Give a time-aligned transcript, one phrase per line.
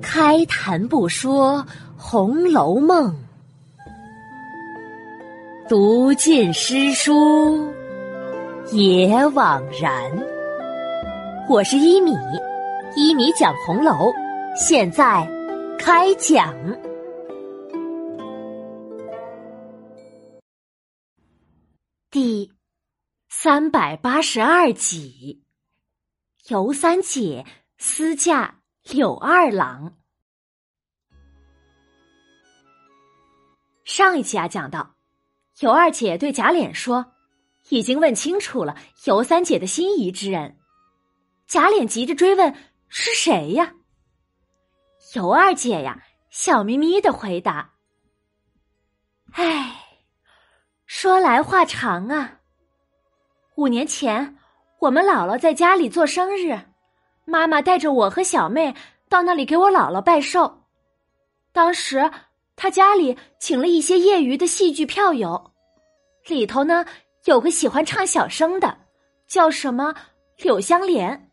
[0.00, 1.58] 开谈不说
[1.96, 3.10] 《红楼梦》，
[5.68, 7.72] 读尽诗书
[8.72, 10.10] 也枉然。
[11.48, 12.12] 我是一米，
[12.96, 14.12] 一米讲红楼，
[14.54, 15.26] 现在
[15.78, 16.54] 开讲。
[22.10, 22.52] 第
[23.28, 25.42] 三百八十二集，
[26.48, 27.44] 尤三姐
[27.84, 29.96] 私嫁柳二郎。
[33.84, 34.94] 上一集啊，讲到
[35.58, 37.12] 尤二姐对贾琏说，
[37.70, 40.60] 已经问清楚了尤三姐的心仪之人。
[41.48, 42.54] 贾琏急着追问
[42.88, 43.74] 是谁呀？
[45.16, 47.74] 尤二姐呀，笑眯眯的回答
[49.34, 49.74] ：“哎，
[50.86, 52.38] 说来话长啊。
[53.56, 54.38] 五年前，
[54.78, 56.71] 我们姥姥在家里做生日，
[57.24, 58.74] 妈妈带着我和小妹
[59.08, 60.62] 到那里给我姥姥拜寿。
[61.52, 62.10] 当时。”
[62.54, 65.52] 他家里请了一些业余的戏剧票友，
[66.26, 66.84] 里头呢
[67.24, 68.76] 有个喜欢唱小生的，
[69.26, 69.92] 叫什么
[70.36, 71.30] 柳香莲。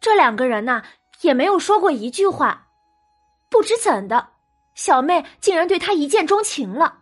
[0.00, 0.80] 这两个人呢
[1.20, 2.68] 也没有说过一句话，
[3.50, 4.28] 不知怎的，
[4.74, 7.00] 小妹竟然对他一见钟情了。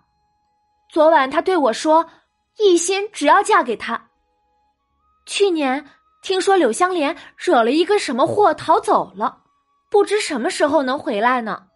[0.88, 2.08] 昨晚他对我说，
[2.58, 4.08] 一心只要嫁给他。
[5.26, 5.86] 去年
[6.26, 9.44] 听说柳香莲惹了一个什么祸逃走了，
[9.88, 11.68] 不知什么时候能回来呢。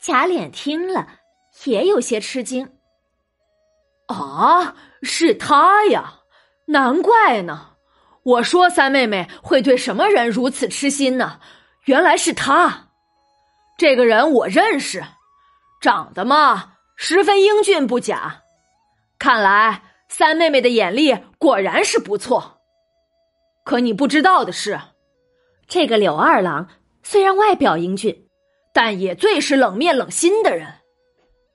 [0.00, 1.08] 贾琏听了，
[1.64, 2.72] 也有些吃惊。
[4.06, 6.20] 啊，是他呀！
[6.66, 7.70] 难怪呢。
[8.22, 11.40] 我说三妹妹会对什么人如此痴心呢？
[11.86, 12.90] 原来是他。
[13.76, 15.02] 这个人我认识，
[15.80, 18.42] 长得嘛十分英俊不假。
[19.18, 22.60] 看来三妹妹的眼力果然是不错。
[23.64, 24.80] 可你不知道的是，
[25.66, 26.68] 这个柳二郎
[27.02, 28.24] 虽然外表英俊。
[28.78, 30.80] 但也最是冷面冷心的人，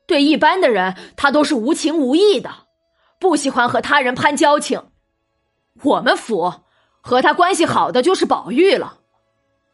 [0.08, 2.50] 对一般的人他都是无情无义的，
[3.20, 4.90] 不喜欢和他人攀交情。
[5.84, 6.52] 我们府
[7.00, 9.02] 和他关系好的就是宝玉了。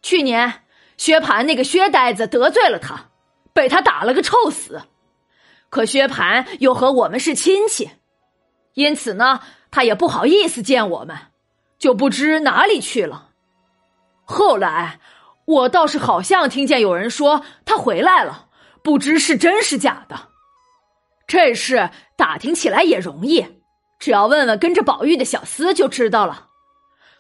[0.02, 0.66] 去年
[0.98, 3.12] 薛蟠那个薛呆子得罪了他，
[3.54, 4.82] 被他打了个臭死。
[5.70, 7.90] 可薛蟠又和我们是亲戚，
[8.78, 11.18] 因此呢，他也不好意思见我们，
[11.80, 13.30] 就不知哪里去了。
[14.24, 15.00] 后来。
[15.48, 18.48] 我倒是好像听见有人说他回来了，
[18.84, 20.28] 不知是真是假的。
[21.26, 23.62] 这事打听起来也容易，
[23.98, 26.48] 只要问问跟着宝玉的小厮就知道了。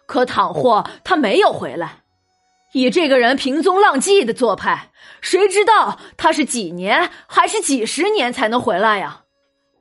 [0.08, 2.02] 可倘或他没有回来，
[2.74, 4.92] 以这个人平踪浪迹的做派，
[5.22, 9.22] 谁知道他是几年还是几十年才能回来呀？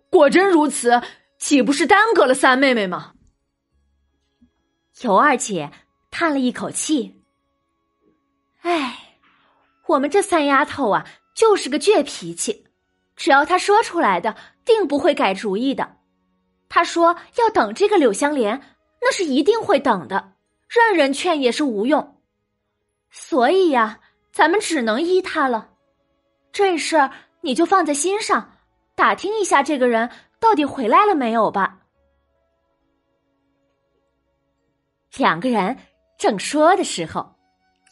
[0.09, 1.03] 果真如此，
[1.49, 3.13] 岂不是耽搁了三妹妹吗？
[5.03, 5.71] 尤二姐
[6.11, 7.23] 叹了一口气。
[8.63, 9.21] 哎，
[9.87, 11.07] 我们这三丫头啊，
[11.37, 12.67] 就是个倔脾气。
[13.15, 15.99] 只要她说出来的，定不会改主意的。
[16.69, 18.61] 她说要等这个柳香莲，
[19.01, 20.33] 那是一定会等的，
[20.69, 22.21] 任人劝也是无用。
[23.09, 24.01] 所以呀，
[24.33, 25.71] 咱们只能依她了。
[26.51, 27.13] 这事儿
[27.43, 28.57] 你就放在心上，
[28.97, 30.11] 打听一下这个人
[30.47, 31.81] 到底回来了没有吧。
[35.17, 35.77] 两个人
[36.17, 37.35] 正说的时候。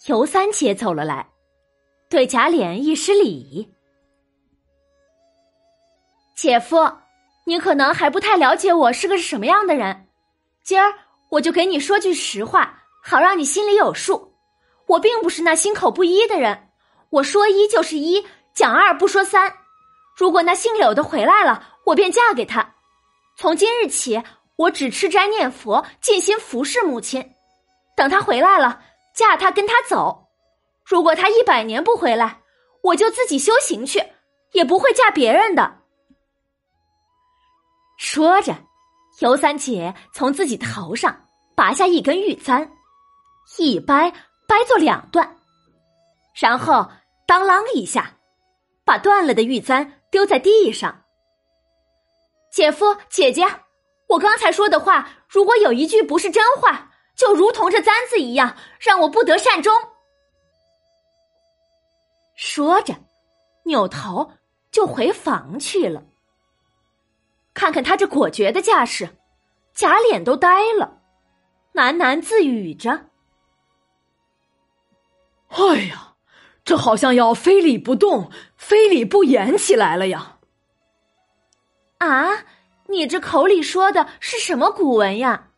[0.06, 1.26] 尤三姐走了来，
[2.10, 3.72] 对贾琏一施礼
[6.36, 6.76] ：“姐夫，
[7.46, 10.06] 你可能还不太了解我是个什么样的人。
[10.62, 10.92] 今儿
[11.30, 14.36] 我就给你说句实话，好让你心里有数。
[14.86, 16.68] 我并不是那心口不一的人，
[17.08, 19.50] 我说一就是一，讲二不说三。
[20.14, 22.74] 如果那姓柳的回来了，我便嫁给他。
[23.36, 24.22] 从今日起，
[24.56, 27.32] 我只吃斋念佛，尽心服侍母亲。
[27.96, 28.82] 等他回来了。”
[29.14, 30.26] 嫁他跟他走，
[30.84, 32.40] 如果他一百年不回来，
[32.82, 34.02] 我就自己修行去，
[34.50, 35.82] 也不会嫁别人的。
[37.96, 38.56] 说着，
[39.20, 42.68] 尤三姐从自己头上拔下一根玉簪，
[43.56, 44.12] 一掰
[44.48, 45.36] 掰作两段，
[46.34, 46.90] 然后
[47.24, 48.16] 当啷一下，
[48.84, 51.03] 把断了的玉簪丢在地上。
[52.54, 53.44] 姐夫姐姐，
[54.06, 56.92] 我刚才说的话，如果有一句不是真话。
[57.16, 59.72] 就如同这簪子一样，让我不得善终。
[62.36, 62.94] 说着，
[63.64, 64.32] 扭头
[64.70, 66.04] 就回房去了。
[67.54, 69.16] 看看他这果决的架势，
[69.74, 71.00] 贾琏都呆了，
[71.74, 73.06] 喃喃自语着
[75.50, 76.14] ：“哎呀，
[76.64, 80.33] 这好像要非礼不动、非礼不言起来了呀！”
[82.06, 82.44] 啊，
[82.88, 85.48] 你这口里说的是什么古文呀？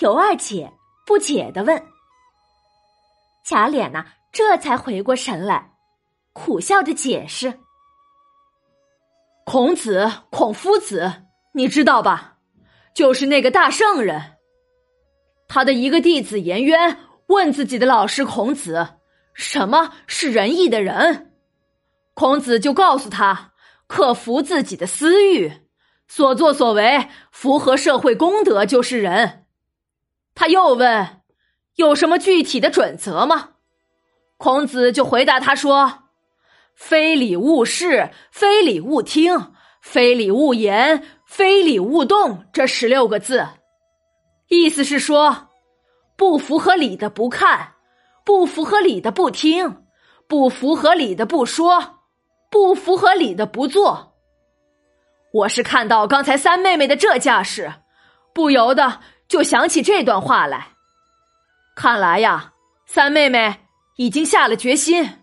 [0.00, 0.72] 尤二姐
[1.06, 1.82] 不解的问。
[3.44, 5.72] 贾琏呐，这才回过神来，
[6.32, 7.60] 苦笑着解释
[9.46, 12.36] ：“孔子，孔夫子，你知道吧？
[12.92, 14.36] 就是那个大圣人。
[15.48, 18.96] 他的一个弟子颜渊问自己的老师孔子，
[19.32, 21.32] 什么是仁义的人？
[22.14, 23.52] 孔子就告诉他，
[23.86, 25.52] 克服自己的私欲。”
[26.08, 29.46] 所作所为符合社会公德就是人。
[30.36, 31.22] 他又问
[31.74, 33.54] ：“有什么具体的准则吗？”
[34.38, 36.04] 孔子就回答他说
[36.76, 43.48] ：“非礼勿视，非礼勿听，非礼勿言，非礼勿动。”这十六个字，
[44.48, 45.48] 意思是说，
[46.16, 47.72] 不符合理的不看，
[48.24, 49.82] 不符合理的不听，
[50.28, 51.95] 不符合理的不说，
[52.50, 54.14] 不符合理的不做。
[55.32, 57.72] 我是看到刚才三妹妹的这架势，
[58.32, 60.68] 不由得就想起这段话来。
[61.74, 62.54] 看来呀，
[62.86, 63.66] 三妹妹
[63.96, 65.18] 已经下了决心，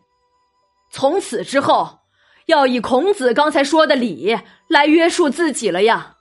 [0.92, 2.00] 从此之后
[2.46, 4.38] 要以孔子刚才说的礼
[4.68, 6.16] 来约束自己了呀。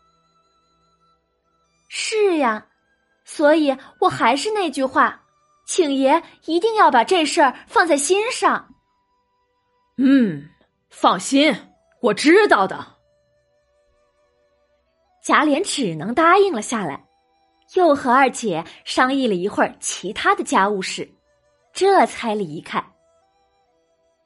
[1.89, 2.67] 是呀，
[3.27, 5.25] 所以我还是那句话，
[5.67, 8.75] 请爷一定要把这事儿放在心上。
[9.99, 10.49] 嗯，
[10.93, 11.53] 放心，
[12.00, 12.87] 我知道的。
[15.25, 17.03] 贾琏只能答应了下来，
[17.75, 21.11] 又和二姐商议了一会儿其他的家务事，
[21.73, 22.85] 这才离开。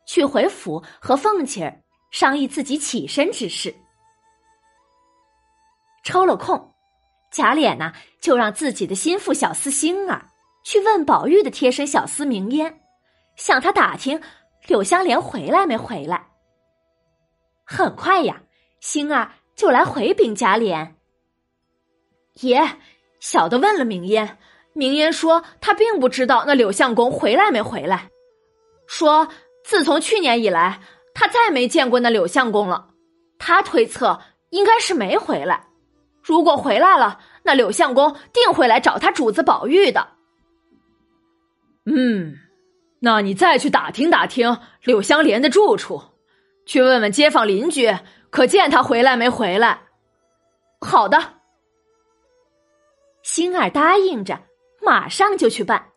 [0.07, 1.81] 去回府和凤姐儿
[2.11, 3.75] 商议自己起身之事。
[6.03, 6.75] 抽了空，
[7.31, 10.29] 贾琏呢就让自己的心腹小厮星儿
[10.65, 12.81] 去问宝玉的贴身小厮明烟，
[13.37, 14.21] 向他打听
[14.67, 16.27] 柳香莲回来没回来。
[17.67, 18.41] 很快呀，
[18.81, 19.33] 星儿。
[19.57, 20.91] 就来回禀贾琏，
[22.35, 22.63] 爷，
[23.21, 24.37] 小的问了明烟，
[24.75, 28.11] 明烟说他并不知道那柳相公回来没回来，
[28.87, 29.27] 说
[29.65, 30.79] 自从去年以来，
[31.15, 32.91] 他再没见过那柳相公了。
[33.39, 34.21] 他推测
[34.51, 35.69] 应该是没回来，
[36.23, 40.07] 如果回来了，那柳相公定会来找他主子宝玉的。
[41.87, 42.37] 嗯，
[43.01, 46.03] 那你再去打听打听柳香莲的住处，
[46.67, 47.91] 去问问街坊邻居。
[48.29, 49.81] 可见他回来没回来？
[50.81, 51.19] 好的，
[53.23, 54.39] 星儿答应着，
[54.83, 55.93] 马上就去办。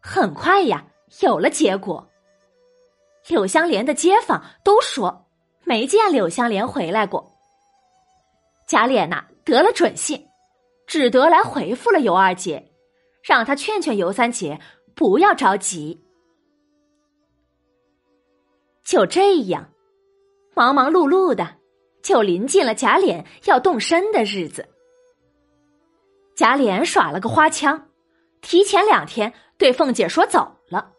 [0.00, 0.86] 很快呀，
[1.22, 2.08] 有了结果。
[3.26, 5.26] 柳香莲的街坊都说
[5.64, 7.36] 没见柳香莲回来过。
[8.68, 10.28] 贾琏呐得了准信，
[10.86, 12.70] 只得来回复了尤二姐，
[13.22, 14.60] 让她劝劝尤三姐
[14.94, 16.03] 不要着急。
[18.84, 19.70] 就这样。
[20.54, 21.56] 忙忙碌碌的，
[22.02, 24.68] 就临近了贾琏要动身的日子。
[26.36, 27.88] 贾琏耍了个花枪，
[28.40, 30.92] 提前两天对凤姐说走了，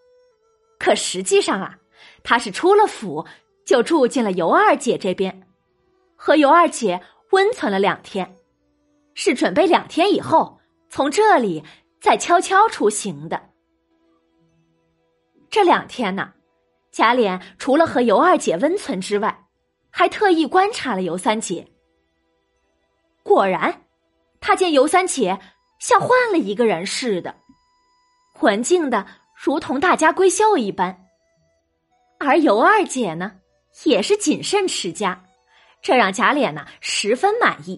[0.80, 1.78] 可实际上啊，
[2.24, 3.26] 他是出了府
[3.66, 5.48] 就住进了尤二姐这边，
[6.16, 8.38] 和尤二姐温存了两天，
[9.14, 10.60] 是准备两天以后
[10.90, 11.64] 从这里
[12.02, 13.42] 再悄悄出行的。
[15.50, 16.34] 这两天呢，
[16.96, 19.48] 贾琏除了和尤二姐温存之外，
[19.92, 21.68] 还特意观察了尤三姐，
[23.22, 23.82] 果然，
[24.40, 25.38] 他见尤三姐
[25.78, 27.36] 像换了一个人似的，
[28.40, 29.06] 文静的
[29.36, 31.06] 如同大家闺秀一般，
[32.18, 33.34] 而尤二姐呢，
[33.84, 35.22] 也是谨慎持家，
[35.82, 37.78] 这让贾琏呢十分满意，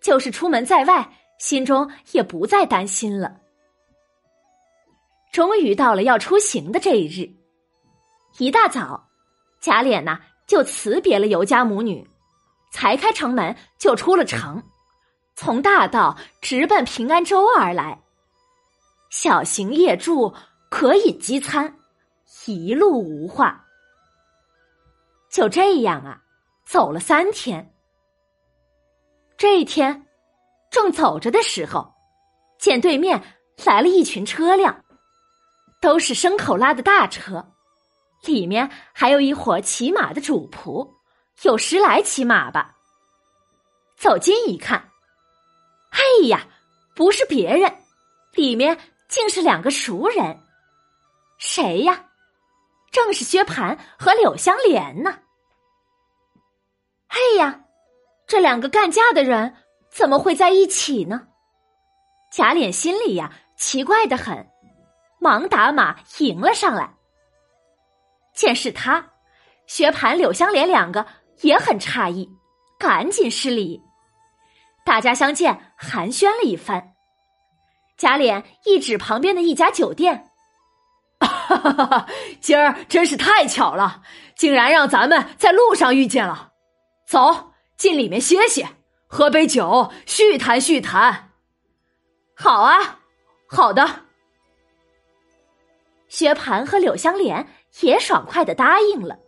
[0.00, 1.06] 就是出门在外，
[1.38, 3.40] 心中也不再担心了。
[5.32, 7.30] 终于到了要出行的这一日，
[8.38, 9.08] 一大早，
[9.60, 10.18] 贾琏呢。
[10.44, 12.06] 就辞别了尤家母女，
[12.72, 14.62] 才开城门就出了城，
[15.34, 17.98] 从大道直奔平安州而来。
[19.08, 20.34] 小行夜住，
[20.68, 21.74] 可饮饥餐，
[22.44, 23.64] 一路无话。
[25.30, 26.20] 就这样啊，
[26.66, 27.72] 走了三天。
[29.38, 30.06] 这一天，
[30.70, 31.94] 正走着的时候，
[32.58, 33.22] 见对面
[33.64, 34.84] 来了一群车辆，
[35.80, 37.51] 都是牲口拉的大车。
[38.22, 40.94] 里面还有一伙骑马的主仆，
[41.42, 42.76] 有十来骑马吧。
[43.96, 44.90] 走近一看，
[45.90, 46.46] 哎呀，
[46.94, 47.78] 不是别人，
[48.32, 50.40] 里面竟是两个熟人。
[51.38, 52.06] 谁呀？
[52.92, 55.18] 正是薛蟠和柳香莲呢。
[57.08, 57.64] 哎呀，
[58.26, 59.56] 这两个干架的人
[59.90, 61.28] 怎么会在一起呢？
[62.30, 64.48] 贾琏心里呀奇怪的很，
[65.20, 66.94] 忙打马迎了上来。
[68.32, 69.10] 见是他，
[69.66, 71.06] 薛蟠、柳香莲两个
[71.42, 72.28] 也很诧异，
[72.78, 73.80] 赶紧施礼。
[74.84, 76.92] 大家相见寒暄了一番。
[77.96, 80.28] 贾琏一指旁边的一家酒店
[81.20, 82.06] ：“哈哈哈哈
[82.40, 84.02] 今儿真是太巧了，
[84.34, 86.52] 竟然让咱们在路上遇见了。
[87.06, 88.66] 走进里面歇歇，
[89.06, 91.30] 喝杯酒，叙谈叙谈。
[92.34, 92.98] ”“好啊，
[93.46, 94.06] 好的。”
[96.08, 97.46] 薛蟠和柳香莲
[97.80, 99.18] 也爽快的答应了。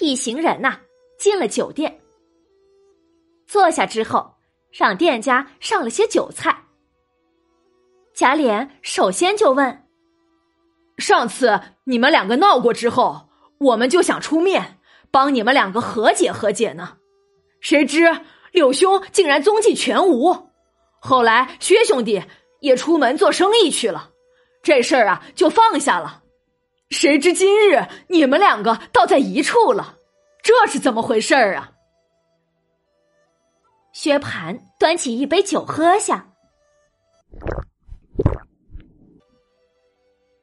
[0.00, 0.80] 一行人呐，
[1.18, 2.00] 进了酒店，
[3.46, 4.34] 坐下之后，
[4.70, 6.64] 让店家上了些酒菜。
[8.14, 9.88] 贾琏首先就问
[10.98, 14.78] ：“上次你们两个闹过之后，我们就想出面
[15.10, 16.98] 帮你们两个和解和解呢，
[17.60, 18.20] 谁知
[18.52, 20.50] 柳兄竟然踪迹全无。
[21.00, 22.22] 后来薛兄弟
[22.60, 24.10] 也出门做生意去了，
[24.62, 26.19] 这事儿啊就放下了。”
[26.90, 29.96] 谁知今日你们两个倒在一处了，
[30.42, 31.70] 这是怎么回事儿啊？
[33.92, 36.28] 薛蟠端起一杯酒喝下，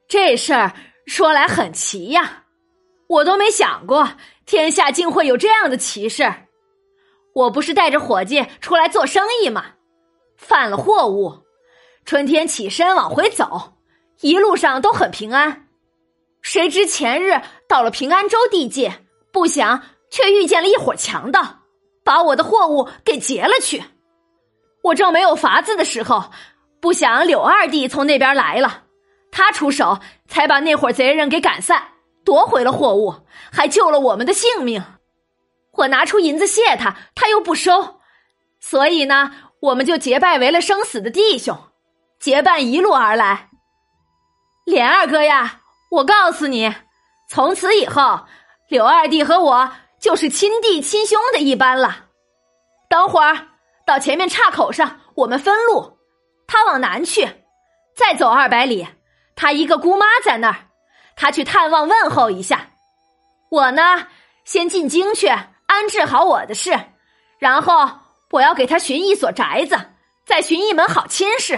[0.07, 0.73] 这事儿
[1.05, 2.45] 说来很奇呀，
[3.07, 4.09] 我都没想过
[4.45, 6.33] 天下竟会有这样的奇事。
[7.33, 9.65] 我不是带着伙计出来做生意吗？
[10.37, 11.43] 犯了货物，
[12.05, 13.73] 春天起身往回走，
[14.21, 15.66] 一路上都很平安。
[16.47, 21.57] 谁知前日到了平安州地界，不想却遇见了一伙强盗，
[22.05, 23.83] 把我的货物给劫了去。
[24.81, 26.31] 我正没有法子的时候，
[26.79, 28.83] 不想柳二弟从那边来了，
[29.29, 31.83] 他出手才把那伙贼人给赶散，
[32.23, 33.13] 夺回了货物，
[33.51, 34.81] 还救了我们的性命。
[35.73, 37.99] 我拿出银子谢他，他又不收，
[38.61, 41.57] 所以呢，我们就结拜为了生死的弟兄，
[42.21, 43.49] 结伴一路而来。
[44.63, 45.63] 莲二哥呀！
[45.89, 46.73] 我告诉你，
[47.29, 48.25] 从此以后，
[48.67, 52.07] 柳二弟和我就是亲弟亲兄的一般了。
[52.89, 53.47] 等会儿
[53.85, 55.97] 到前面岔口上，我们分路，
[56.45, 57.45] 他往南去，
[57.95, 58.85] 再走二百里，
[59.35, 60.67] 他一个姑妈在那儿，
[61.15, 62.71] 他去探望问候一下。
[63.49, 64.07] 我呢，
[64.43, 66.77] 先进京去安置好我的事，
[67.39, 67.89] 然后
[68.31, 69.79] 我要给他寻一所宅子，
[70.25, 71.57] 再寻一门好亲事，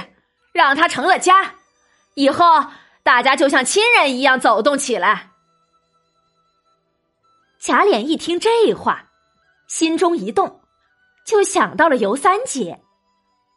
[0.53, 1.55] 让他成了家，
[2.13, 2.45] 以后。
[3.03, 5.31] 大家就像亲人一样走动起来。
[7.59, 9.09] 贾琏一听这话，
[9.67, 10.61] 心中一动，
[11.25, 12.81] 就想到了尤三姐，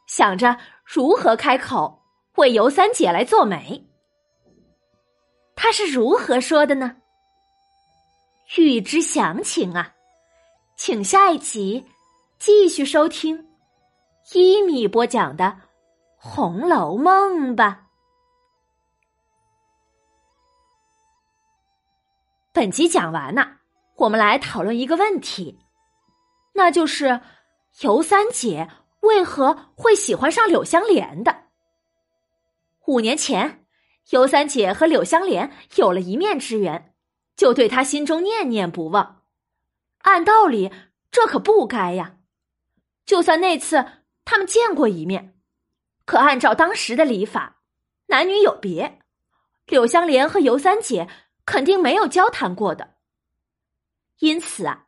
[0.07, 2.03] 想着如何开口
[2.37, 3.87] 为尤三姐来做媒。
[5.55, 6.97] 他是如何说的呢？
[8.57, 9.95] 欲知详情啊，
[10.77, 11.87] 请下一集
[12.39, 13.49] 继续收听
[14.33, 15.45] 一米播讲的
[16.17, 17.87] 《红楼梦》吧。
[22.55, 23.61] 本集讲完呢，
[23.97, 25.59] 我们来讨论一个问题，
[26.53, 27.23] 那就是
[27.81, 28.69] 尤三姐
[29.01, 31.45] 为何会喜欢上柳香莲的？
[32.87, 33.65] 五年前，
[34.11, 36.95] 尤三姐和柳香莲有了一面之缘，
[37.37, 39.23] 就对她心中念念不忘。
[40.01, 40.71] 按道理，
[41.11, 42.17] 这可不该呀。
[43.07, 43.83] 就算那次
[44.27, 45.35] 他们见过一面，
[46.05, 47.63] 可按照当时的礼法，
[48.09, 48.99] 男女有别，
[49.65, 51.09] 柳香莲和尤三姐。
[51.45, 52.95] 肯定没有交谈过的，
[54.19, 54.87] 因此啊，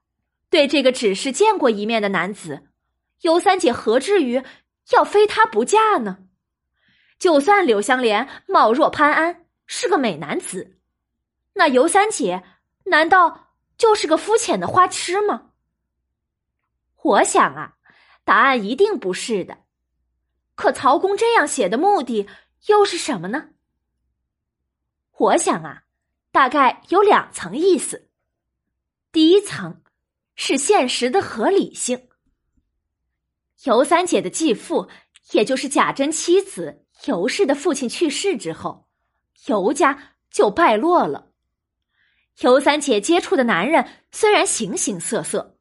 [0.51, 2.69] 对这个只是见过一面的男子，
[3.23, 4.43] 尤三姐何至于
[4.93, 6.19] 要非他不嫁呢？
[7.19, 10.79] 就算柳香莲貌若潘安，是个美男子，
[11.55, 12.43] 那尤三姐
[12.85, 15.53] 难道就是个肤浅的花痴吗？
[17.03, 17.77] 我想啊，
[18.25, 19.59] 答案一定不是的。
[20.55, 22.29] 可曹公这样写的目的
[22.67, 23.51] 又是什么呢？
[25.17, 25.84] 我想啊。
[26.35, 28.09] 大概有两层意思。
[29.13, 29.83] 第一层
[30.35, 32.09] 是现实的合理性。
[33.63, 34.89] 尤三姐的继父，
[35.31, 38.89] 也就是贾珍妻子尤氏的父亲去世之后，
[39.47, 41.31] 尤家就败落了。
[42.41, 45.57] 尤三姐接触的男人虽然形形色色，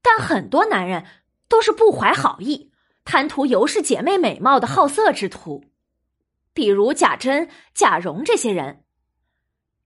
[0.00, 1.04] 但很多男人
[1.46, 2.72] 都是不怀好意、
[3.04, 5.62] 贪图尤氏姐妹美貌的好色之徒，
[6.54, 8.85] 比如贾珍、贾蓉这些人。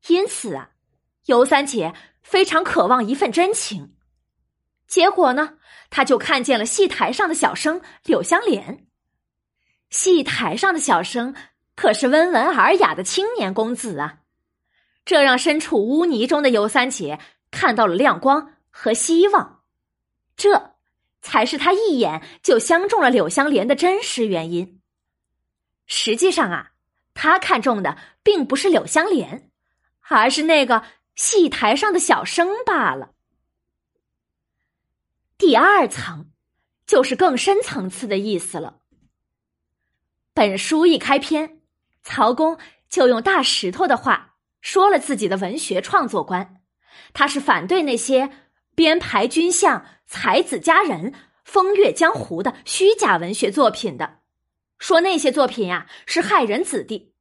[0.08, 0.70] 因此啊，
[1.26, 3.94] 尤三姐非常渴望一份真情。
[4.86, 8.86] 结果呢，她就看见了戏台上的小生柳香莲。
[9.90, 11.34] 戏台上的小生
[11.74, 14.18] 可是温文尔雅的青年公子啊，
[15.04, 17.18] 这让身处污泥中的尤三姐
[17.50, 19.62] 看到了亮光和希望。
[20.36, 20.74] 这
[21.20, 24.80] 才是他一眼就相中了柳香莲的真实原因。
[25.86, 26.70] 实际上啊，
[27.14, 29.49] 他看中的并不是柳香莲。
[30.16, 33.12] 而是那个戏台上的小生罢了。
[35.38, 36.30] 第二层，
[36.86, 38.80] 就是更深层次的意思了。
[40.34, 41.60] 本书一开篇，
[42.02, 46.60] 曹公就用大石头的话说了自己的文学创作观。
[47.12, 48.30] 他是反对那些
[48.74, 51.14] 编排军相、才子佳人、
[51.44, 54.18] 风月江湖的虚假文学作品的，
[54.78, 57.14] 说那些作品呀是害人子弟。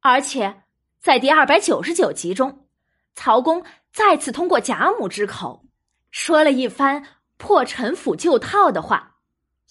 [0.00, 0.63] 而且
[1.04, 2.66] 在第二百九十九集中，
[3.14, 5.66] 曹公再次通过贾母之口
[6.10, 7.04] 说了一番
[7.36, 9.18] 破陈腐旧套的话。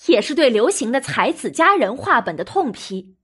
[0.05, 3.15] 也是对流行的才子佳人话本的痛批，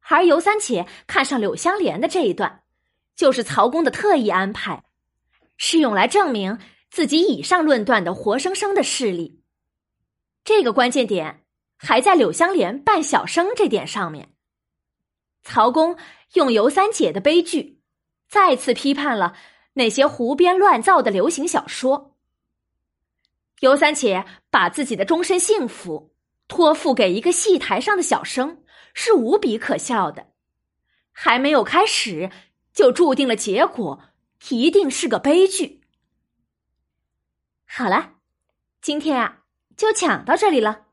[0.00, 2.62] 而尤三姐看上柳湘莲的这一段，
[3.14, 4.84] 就是曹公的特意安排，
[5.58, 6.58] 是用来证明
[6.90, 9.42] 自己以上论断的活生生的事例。
[10.42, 11.44] 这个关键点
[11.76, 14.30] 还在柳湘莲扮小生这点上面。
[15.42, 15.98] 曹公
[16.34, 17.80] 用尤三姐的悲剧，
[18.28, 19.34] 再次批判了
[19.72, 22.16] 那些胡编乱造的流行小说。
[23.60, 26.12] 尤三姐把自己的终身幸福
[26.48, 28.62] 托付给一个戏台上的小生，
[28.92, 30.26] 是无比可笑的。
[31.12, 32.30] 还没有开始，
[32.72, 34.02] 就注定了结果
[34.50, 35.82] 一定是个悲剧。
[37.64, 38.14] 好了，
[38.82, 39.42] 今天啊
[39.76, 40.86] 就讲到这里了，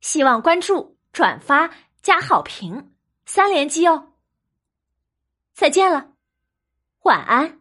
[0.00, 1.70] 希望关注、转发、
[2.02, 2.94] 加好评
[3.26, 4.09] 三连击哦。
[5.54, 6.12] 再见了，
[7.02, 7.59] 晚安。